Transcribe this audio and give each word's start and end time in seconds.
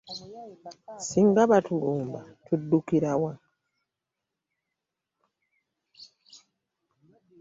Ssinga 0.99 1.41
batulumba 1.51 2.21
tuddukira 2.45 3.11
wa? 3.21 3.33